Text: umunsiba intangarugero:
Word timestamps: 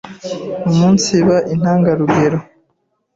umunsiba 0.69 1.35
intangarugero: 1.53 2.37